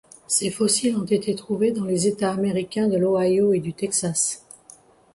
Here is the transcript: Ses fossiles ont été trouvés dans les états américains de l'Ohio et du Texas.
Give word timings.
Ses 0.25 0.49
fossiles 0.49 0.97
ont 0.97 1.05
été 1.05 1.35
trouvés 1.35 1.71
dans 1.71 1.85
les 1.85 2.07
états 2.07 2.31
américains 2.31 2.87
de 2.87 2.97
l'Ohio 2.97 3.53
et 3.53 3.59
du 3.59 3.71
Texas. 3.75 4.43